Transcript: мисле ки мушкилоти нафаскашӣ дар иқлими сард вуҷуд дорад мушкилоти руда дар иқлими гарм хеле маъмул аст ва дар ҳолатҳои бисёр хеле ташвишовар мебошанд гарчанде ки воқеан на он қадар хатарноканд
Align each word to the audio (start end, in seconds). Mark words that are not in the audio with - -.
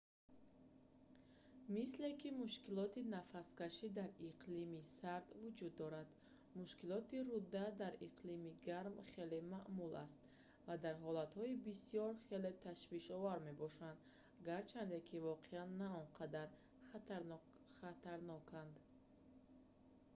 мисле 1.75 2.09
ки 2.21 2.29
мушкилоти 2.41 3.01
нафаскашӣ 3.13 3.87
дар 3.99 4.11
иқлими 4.29 4.81
сард 4.97 5.27
вуҷуд 5.41 5.73
дорад 5.81 6.09
мушкилоти 6.59 7.17
руда 7.27 7.65
дар 7.81 7.93
иқлими 8.07 8.51
гарм 8.67 8.95
хеле 9.11 9.39
маъмул 9.53 9.93
аст 10.05 10.21
ва 10.67 10.75
дар 10.83 10.95
ҳолатҳои 11.05 11.61
бисёр 11.67 12.13
хеле 12.27 12.51
ташвишовар 12.65 13.39
мебошанд 13.47 13.99
гарчанде 14.47 14.99
ки 15.07 15.17
воқеан 15.29 15.69
на 15.81 15.87
он 16.01 16.07
қадар 16.19 16.47
хатарноканд 17.79 18.75